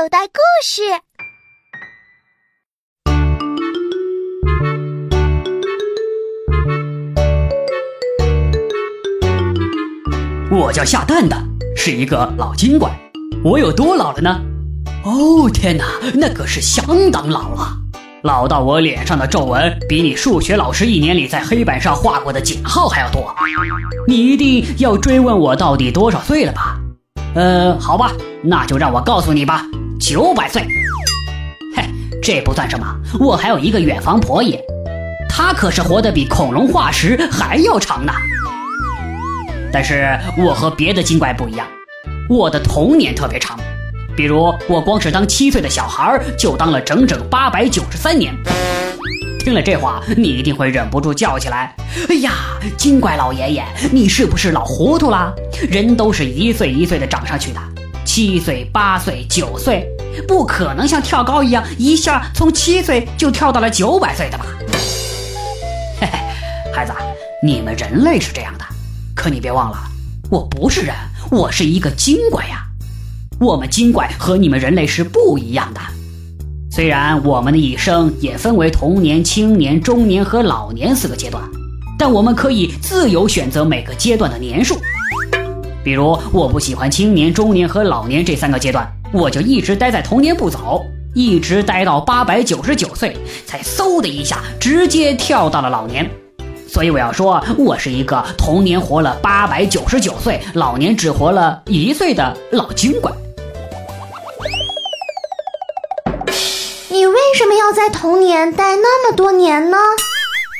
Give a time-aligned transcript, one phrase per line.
[0.00, 0.80] 口袋故事。
[10.50, 11.36] 我叫下蛋的，
[11.76, 12.90] 是一个老精怪。
[13.44, 14.40] 我有多老了呢？
[15.04, 17.76] 哦天哪，那可是相当老了，
[18.22, 23.30] 老到我脸上的皱纹比你数学老师一年里在黑板上画过的减号还要多。
[24.08, 26.80] 你一定要追问我到底多少岁了吧？
[27.34, 28.10] 呃，好吧，
[28.42, 29.66] 那就让我告诉你吧，
[30.00, 30.66] 九百岁。
[31.76, 31.84] 嘿，
[32.22, 32.86] 这不算什么，
[33.20, 34.58] 我还有一个远房婆爷，
[35.28, 38.12] 他可是活得比恐龙化石还要长呢。
[39.70, 41.66] 但是我和别的精怪不一样，
[42.28, 43.58] 我的童年特别长，
[44.16, 48.34] 比如我光是当七岁的小孩就当了整整八百九十三年。
[49.38, 51.74] 听了这话，你一定会忍不住叫起来
[52.08, 52.32] ：“哎呀，
[52.76, 55.32] 精怪老爷爷，你是不是老糊涂啦？
[55.70, 57.60] 人都是一岁一岁的长上去的，
[58.04, 59.86] 七岁、八岁、九岁，
[60.26, 64.46] 不可能像跳高一样一下从七岁就跳到了九百岁的吧？”
[66.00, 66.18] 嘿嘿，
[66.72, 66.92] 孩子，
[67.42, 68.64] 你们人类是这样的。
[69.14, 69.78] 可你别忘了，
[70.30, 70.94] 我不是人，
[71.30, 72.64] 我是一个精怪呀。
[73.38, 75.80] 我们精怪和你们人类是不一样的。
[76.70, 81.42] 虽然我们的一生也分为童年、青年、中年和老年四个阶段，
[81.98, 84.78] 但我们可以自由选择每个阶段的年数。
[85.82, 96.08] 比如，我不喜欢青年、中年和老年这三个阶段，我就一直待在童年不走，一直待到八百九十九岁，才嗖的一下直接跳到了老年。
[96.68, 103.14] 所以我要说，我是一个童年活了八百九十九岁，老年只活了一岁的老军官。
[106.90, 109.78] 你为什么要在童年待那么多年呢？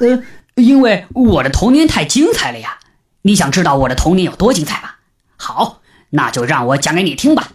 [0.00, 0.22] 呃，
[0.54, 2.78] 因为我的童年太精彩了呀！
[3.20, 4.88] 你想知道我的童年有多精彩吗？
[5.44, 7.48] 好，那就让我讲给你听吧。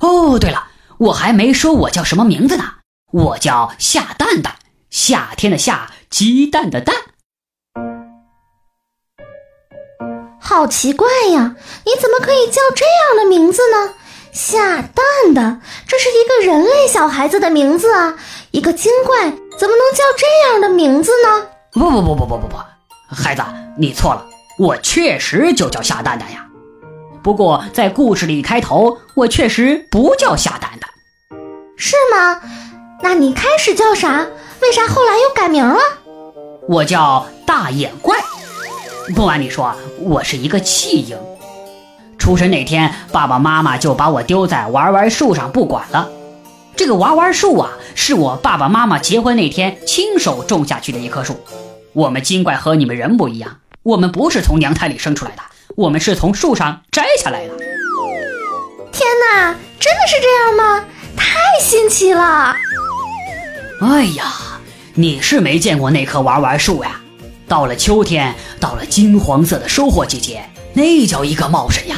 [0.00, 0.64] 哦，对了，
[0.98, 2.64] 我还没说我叫什么名字呢，
[3.10, 4.56] 我叫夏蛋蛋，
[4.90, 6.94] 夏天的夏，鸡蛋的蛋。
[10.38, 11.56] 好奇怪呀！
[11.86, 13.94] 你怎么可以叫这样的名字呢？
[14.30, 18.18] 夏蛋蛋，这是一个人类小孩子的名字啊！
[18.50, 21.46] 一个精怪怎么能叫这样的名字呢？
[21.72, 22.56] 不不不不不不不，
[23.14, 23.42] 孩子，
[23.78, 24.26] 你错了，
[24.58, 26.46] 我确实就叫夏蛋蛋呀。
[27.22, 30.90] 不过在故事里开头，我确实不叫下蛋蛋，
[31.76, 32.40] 是吗？
[33.00, 34.26] 那你开始叫啥？
[34.60, 35.78] 为啥后来又改名了？
[36.68, 38.16] 我叫大眼怪。
[39.14, 41.16] 不瞒你说，我是一个弃婴。
[42.18, 46.10] 出生那天，爸爸妈妈就把我丢在玩玩树上不管了。
[46.74, 51.40] 这个玩玩树啊，是我爸爸妈妈结婚那天亲手种下去的一棵树。
[51.92, 55.42] 我们精怪和你们人不一样，我们不是从娘胎里生出来的，
[55.76, 57.56] 我们是从树上摘下来的。
[58.92, 60.84] 天哪，真的是这样吗？
[61.16, 62.54] 太新奇了！
[63.80, 64.32] 哎呀，
[64.94, 67.00] 你是没见过那棵玩玩树呀。
[67.48, 71.96] 到了秋天，到了金黄色的收获季节，那叫一个茂盛呀！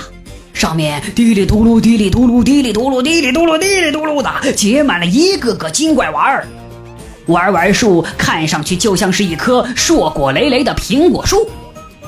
[0.52, 6.46] 上面滴里嘟噜，滴里嘟噜，滴里嘟噜，滴里嘟噜，滴里嘟噜的结满了一个个金怪丸儿。
[7.26, 11.48] 玩玩树看上去就像是一棵硕果累累的苹果树，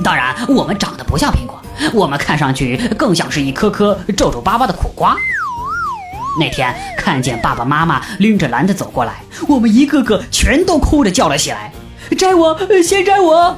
[0.03, 1.56] 当然我们长得不像苹果，
[1.93, 5.17] 我们看上去更像是一颗颗皱皱巴巴的苦瓜。
[6.39, 11.73] 那天看见爸爸妈妈拎着篮子走过来，我们一个个全都哭着叫了起来。
[12.19, 13.57] 摘我，先摘我！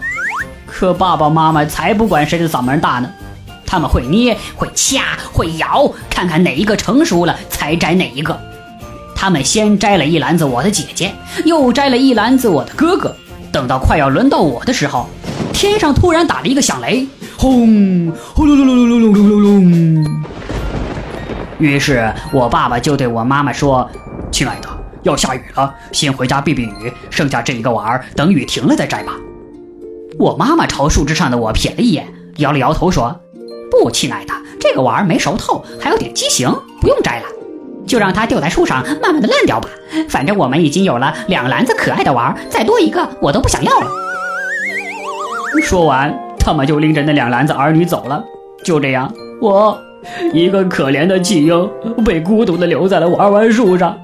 [0.66, 3.10] 可爸爸妈妈才不管谁的嗓门大呢，
[3.66, 8.38] 他们会捏，会掐，会咬，看看哪一个成熟了才摘哪一个。
[9.14, 11.12] 他们先摘了一篮子我的姐姐，
[11.44, 13.14] 又摘了一篮子我的哥哥。
[13.50, 15.08] 等到快要轮到我的时候，
[15.52, 17.06] 天上突然打了一个响雷，
[17.40, 18.12] 轰！
[18.34, 20.22] 轰隆隆隆隆隆隆隆隆！
[21.60, 23.88] 于是我爸爸就对我妈妈说
[24.32, 24.68] ：“亲爱的。”
[25.04, 26.92] 要下雨了，先回家避避雨。
[27.10, 29.12] 剩下这一个碗儿，等雨停了再摘吧。
[30.18, 33.20] 我妈妈朝树枝上的我瞥了一眼，摇了摇头说
[33.70, 37.26] ：“不，亲爱的，这个碗儿没熟透，还有点畸形，不用摘了，
[37.86, 39.68] 就让它吊在树上，慢慢的烂掉吧。
[40.08, 43.86] 反正我们已经有了两篮子可爱的碗儿，再多一个我都不想要了。”
[45.62, 46.12] 说完，
[46.48, 48.24] 他们就拎着那两篮子儿女走了。
[48.64, 49.78] 就这样，我
[50.32, 51.70] 一个可怜的弃婴，
[52.06, 53.94] 被孤独的留在了玩玩树上。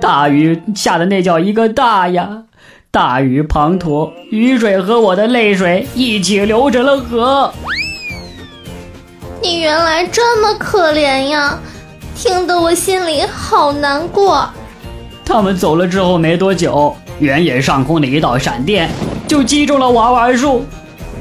[0.00, 2.42] 大雨下的那叫一个大呀！
[2.90, 7.54] 大雨滂沱，雨水和我的泪水一起流成了河。
[9.40, 11.56] 你原来这么可怜呀，
[12.16, 14.50] 听得我心里好难过。
[15.24, 18.90] 他们走了之后没多久，原野上空的一道闪电
[19.28, 20.64] 就击中了娃娃树，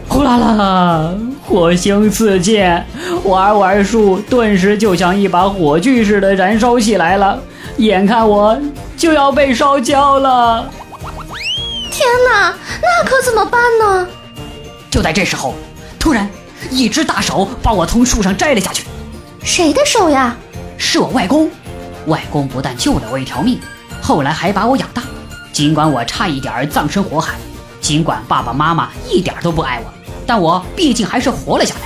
[0.07, 1.13] 呼啦啦，
[1.45, 2.83] 火星四溅，
[3.23, 7.39] 玩玩树顿时就像一把火炬似的燃烧起来了。
[7.77, 8.59] 眼看我
[8.95, 10.69] 就要被烧焦了。
[11.91, 14.07] 天哪，那可怎么办呢？
[14.91, 15.55] 就在这时候，
[15.99, 16.29] 突然
[16.69, 18.83] 一只大手把我从树上摘了下去。
[19.43, 20.35] 谁的手呀？
[20.77, 21.49] 是我外公。
[22.07, 23.59] 外公不但救了我一条命，
[24.01, 25.01] 后来还把我养大。
[25.51, 27.35] 尽管我差一点葬身火海，
[27.83, 29.93] 尽管爸爸妈妈一点都不爱我，
[30.25, 31.81] 但我毕竟还是活了下来。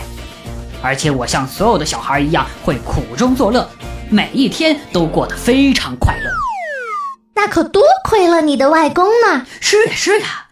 [0.80, 3.68] 而且我像所有的小孩一样，会苦中作乐，
[4.08, 6.30] 每一天都过得非常快乐。
[7.34, 9.48] 那可多亏了你的外公呢！
[9.60, 10.46] 是呀是呀，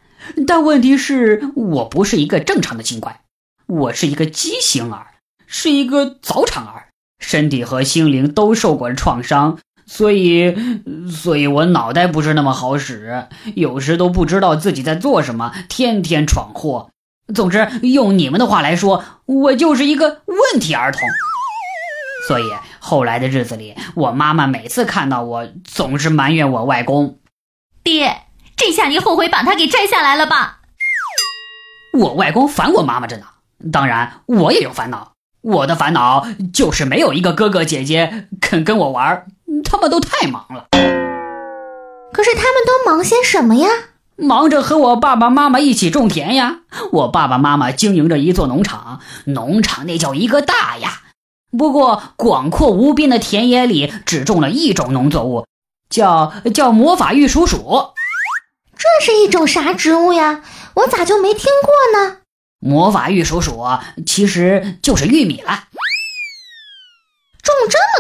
[0.48, 3.22] 但问题是我不是一个正常的精怪，
[3.68, 5.06] 我是一个畸形儿，
[5.46, 6.88] 是一个早产儿，
[7.20, 10.56] 身体和心灵都受过创伤，所以，
[11.10, 16.90] 所以我脑袋不是那么好使，有时都不知道自己在做什么，天天闯祸。
[17.34, 21.02] 总之，用你们的话来说，我就是一个问题儿童。
[22.28, 22.44] 所以
[22.80, 27.20] 后来的日子里，我妈妈每次看到我，总是埋怨我外公。
[27.84, 28.24] 爹，
[28.56, 30.62] 这下你后悔把它给摘下来了吧？
[31.94, 33.26] 我外公烦我妈妈着呢，
[33.72, 35.14] 当然我也有烦恼。
[35.42, 39.28] 我的烦恼就是没有一个哥哥姐姐肯跟我玩，
[39.76, 40.68] 他们都太忙了。
[42.14, 43.68] 可是他们都忙些什么呀？
[44.16, 46.60] 忙着和我爸爸妈妈一起种田呀。
[46.94, 51.02] 我爸爸妈妈经营着一座农场，农场那叫一个大呀。
[51.58, 55.46] 不过，广阔无边的田野里只种了一种农作物，
[55.90, 57.90] 叫叫魔法玉鼠鼠。
[58.78, 60.42] 这是一种啥植物呀？
[60.76, 62.20] 我咋就没听过呢？
[62.62, 63.62] 魔法玉鼠鼠
[64.06, 65.66] 其实就是玉米了。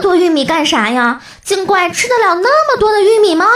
[0.05, 1.19] 种这么多玉米干啥呀？
[1.43, 3.47] 精怪吃得了那么多的玉米吗？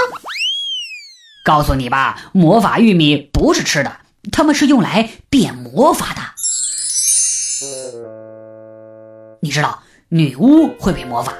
[1.45, 3.97] 告诉你吧，魔法玉米不是吃的，
[4.31, 6.21] 它们是用来变魔法的。
[9.41, 9.83] 你知道？
[10.09, 11.33] 女巫会变魔法，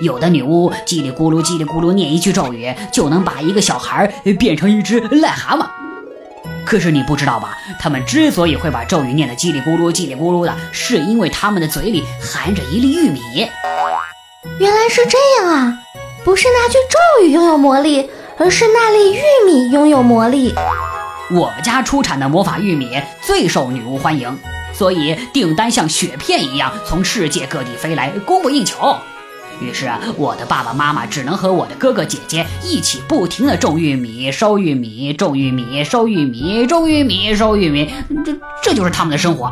[0.00, 4.06] 有的女巫叽里咕噜叽里咕噜念一句咒语，就能把一个小孩
[4.38, 5.66] 变成一只癞蛤蟆。
[6.64, 7.58] 可是你不知道吧？
[7.80, 13.20] 他们之所以会把咒语念得叽里咕噜叽里咕噜的，是因为他们的嘴里含着一粒玉米。
[14.58, 15.78] 原来是这样啊！
[16.24, 20.54] 不是那句咒语拥有魔力，而是那粒玉米拥有魔力。
[21.30, 24.38] 我们家出产的魔法玉米最受女巫欢迎。
[24.72, 28.96] 所以订单像雪片一样从世界各地飞来，供不应求。
[29.58, 37.90] 于是我的爸爸妈妈只能和我的哥哥姐姐一起不停地种玉米、收玉米、种玉米、收玉米、种玉米、收玉米。
[38.22, 39.50] 这这就是他们的生活：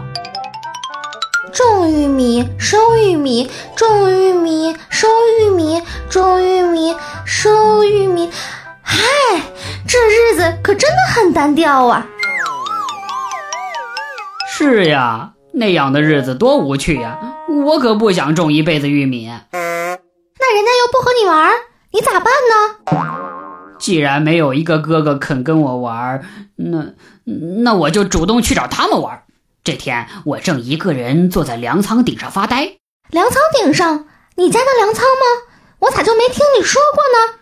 [1.54, 5.06] 种玉米、收玉米、种玉米、收
[5.38, 5.80] 玉米、
[6.10, 8.28] 种玉米、收玉米。
[8.82, 8.98] 嗨，
[9.86, 12.04] 这日子可真的很单调啊！
[14.48, 17.20] 是呀，那样的日子多无趣呀！
[17.64, 19.28] 我可不想种一辈子玉米。
[19.52, 19.58] 那
[20.56, 21.52] 人家又不和你玩，
[21.92, 22.98] 你咋办呢？
[23.78, 26.20] 既然没有一个哥哥肯跟我玩，
[26.56, 26.86] 那
[27.62, 29.22] 那我就主动去找他们玩。
[29.64, 32.76] 这天，我正一个人坐在粮仓顶上发呆。
[33.08, 34.06] 粮仓顶上？
[34.36, 35.54] 你家的粮仓吗？
[35.78, 37.38] 我咋就没听你说过呢？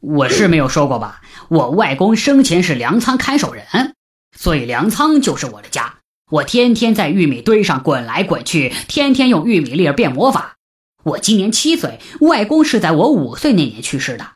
[0.00, 1.22] 我是没有说过吧？
[1.48, 3.94] 我外公生前是粮仓看守人，
[4.36, 5.98] 所以粮仓就是我的家。
[6.32, 10.56] 我天天在玉米堆上滚来滚去，天天用玉米粒儿变魔法。
[11.04, 14.32] 我今年七岁，外公是在我五岁那年去世的。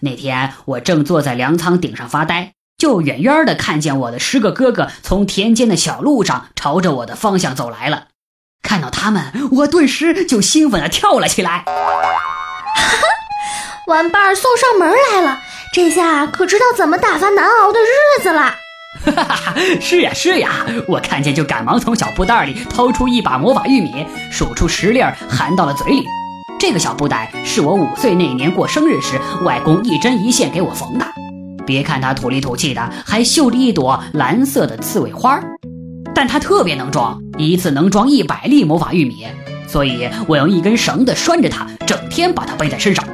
[0.00, 8.08] 那天我正坐在粮仓顶上发呆，就远远的看见我的十个哥哥从田间的小路上朝着我的方向走来了。
[8.62, 11.64] 看到他们，我顿时就兴奋的跳了起来。
[11.64, 11.72] 哈
[12.74, 13.02] 哈，
[13.86, 15.38] 玩伴送上门来了，
[15.72, 18.54] 这下可知道怎么打发难熬的日子了。
[19.06, 19.54] 哈哈哈！
[19.80, 26.06] 是呀是呀，我看见就赶忙从小布袋里掏出一把魔法玉米，数出十粒儿，含到了嘴里。
[26.58, 31.06] 这个小布袋是我五岁那年过生日时，外公一针一线给我缝的。
[31.66, 35.44] 别看它土里土气的，还绣着一朵蓝色的刺猬花儿，
[36.14, 39.26] 但它特别能装，一次能装一百粒魔法玉米。
[39.66, 43.04] 所以我用一根绳子拴着它，整天把它背在身上。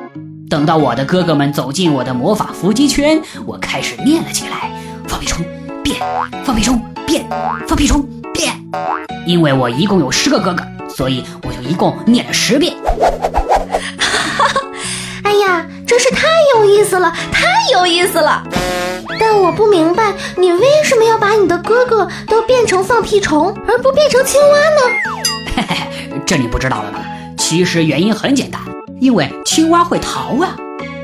[0.51, 4.71] 等到我的哥哥们走进我的魔法伏击圈，我开始念了起来：
[5.09, 5.43] 放屁虫。
[5.83, 5.99] 变，
[6.45, 7.27] 放屁虫变，
[7.67, 8.53] 放屁虫变。
[9.27, 12.73] 因为我一共有十个哥哥，所以我就一共念了十遍。
[15.23, 18.43] 哎呀，真是太有意思了，太有意思了。
[19.19, 24.81] 但我不明白，你为什么要把你的哥哥都变成放屁虫，而不变成青蛙呢？
[25.55, 27.01] 嘿嘿嘿，这你不知道了吧？
[27.37, 28.61] 其实原因很简单，
[29.01, 30.57] 因为青蛙会逃啊，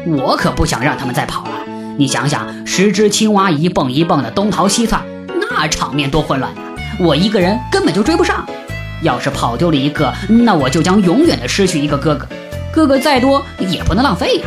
[0.06, 1.50] 我可不想让他们再跑了。
[1.96, 5.02] 你想想，十只青蛙一蹦一蹦的东逃西窜，
[5.50, 6.60] 那场面多混乱呀！
[7.00, 8.44] 我一个人根本就追不上。
[9.02, 12.26] 要是跑丢了一个，那我就将永远的失去一个哥哥。
[12.78, 14.46] 哥哥再多也不能浪费呀。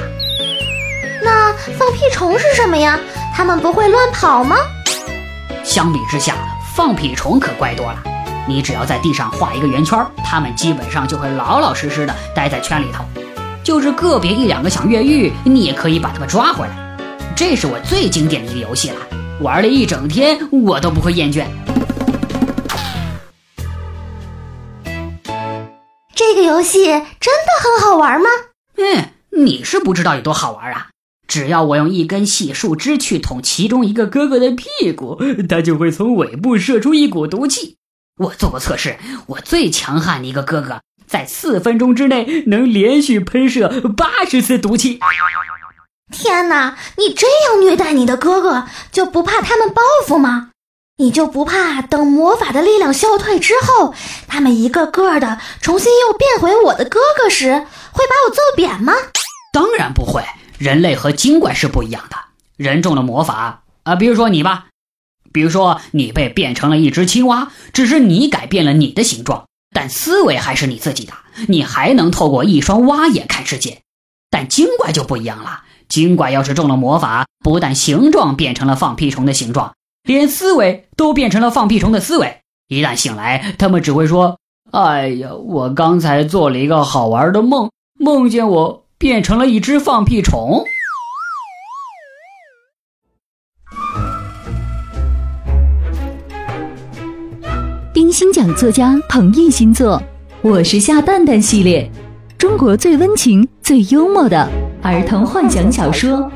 [1.22, 2.98] 那放屁虫是什么呀？
[3.36, 4.56] 它们不会乱跑吗？
[5.66, 6.36] 相比之下，
[6.74, 8.02] 放屁虫可乖多了。
[8.48, 13.04] 你只要在地上画一个圆圈，它们基本上就会老老实实的待在圈里头。
[13.66, 16.98] 就是个别一两个想越狱，你也可以把它们抓回来。
[17.36, 18.96] 这是我最经典的一个游戏了，
[19.42, 21.44] 玩了一整天我都不会厌倦。
[26.34, 28.30] 这个游戏真的很好玩吗？
[28.78, 30.88] 嗯，你是不知道有多好玩啊！
[31.28, 35.20] 只要我用一根细树枝去捅其中一个哥哥的屁股，
[35.50, 37.76] 他就会从尾部射出一股毒气。
[38.18, 38.98] 我做过测试，
[39.28, 45.02] 我最强悍的一个哥哥在四分钟之内能连续喷射八十次毒气。
[46.14, 50.51] 天哪，你这样虐待你的哥哥，就不怕他们报复吗？
[51.02, 53.96] 你就不怕等魔法的力量消退之后，
[54.28, 58.94] 他们一个个的重新又变回我的哥哥时，会把我揍扁吗？
[59.52, 60.24] 当然不会，
[60.60, 62.18] 人类和精怪是不一样的。
[62.56, 64.68] 人中了魔法啊，比如说你吧，
[65.34, 71.14] 比如说你被变成了一只青蛙，只是你改变了你的形状，但思维还是你自己的，
[71.48, 73.80] 你还能透过一双蛙眼看世界。
[74.30, 79.74] 但精怪就不一样了，精怪要是中了魔法，不但形状变成了放屁虫的形状。
[80.04, 82.38] 连思维都变成了放屁虫的思维。
[82.68, 84.40] 一旦醒来，他们只会说
[84.72, 90.64] ：“哎呀，我刚才做了一个好玩的梦，梦见我变成了一只放屁虫。”
[97.94, 100.00] 冰心讲作家彭毅新作
[100.42, 101.88] 《我是下蛋蛋》系列，
[102.38, 104.50] 中国最温情、最幽默的
[104.82, 106.32] 儿童幻想小说。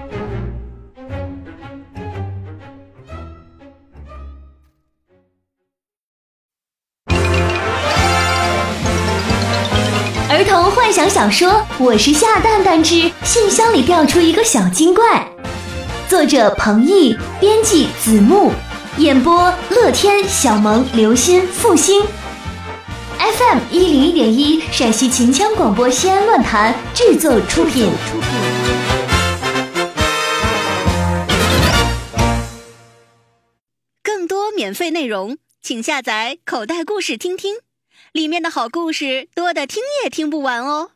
[11.15, 15.25] 小说《我是下蛋蛋之信箱里掉出一个小精怪》，
[16.09, 18.51] 作者彭毅，编辑子木，
[18.97, 22.03] 演播乐天、小萌、刘鑫、复兴
[23.17, 27.89] ，FM 一零一点一陕西秦腔广播西安论坛制作出品。
[28.11, 28.29] 出品。
[34.03, 37.55] 更多免费内容，请下载口袋故事听听。
[38.11, 40.91] 里面的好故事多的听也听不完哦。